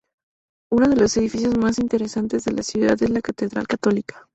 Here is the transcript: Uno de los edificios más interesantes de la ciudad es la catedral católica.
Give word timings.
Uno 0.71 0.89
de 0.89 0.95
los 0.95 1.15
edificios 1.15 1.59
más 1.59 1.77
interesantes 1.77 2.43
de 2.45 2.51
la 2.53 2.63
ciudad 2.63 2.97
es 3.03 3.09
la 3.11 3.21
catedral 3.21 3.67
católica. 3.67 4.27